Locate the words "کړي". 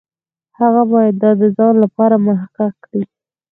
2.85-3.03